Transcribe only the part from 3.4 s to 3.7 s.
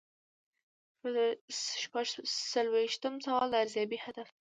د